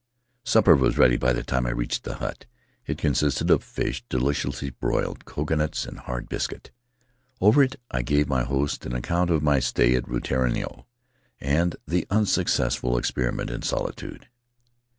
[0.43, 2.47] Supper was ready by the time I reached the hut.
[2.87, 6.71] It consisted of fish deliciously broiled, coconuts, and hard biscuit.
[7.39, 10.87] Over it I gave my host an account of my stay at Rutiaro
[11.39, 14.27] and of the unsuccessful experiment in solitude.